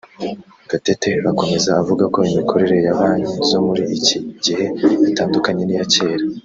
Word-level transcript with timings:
Gatete 0.69 1.11
akomeza 1.31 1.69
avuga 1.81 2.03
ko 2.13 2.19
imikorere 2.29 2.75
ya 2.85 2.93
banki 2.99 3.33
zo 3.49 3.59
muri 3.67 3.83
iki 3.97 4.17
gihe 4.45 4.65
itandukanye 5.09 5.63
n’iya 5.65 5.87
kera 5.93 6.23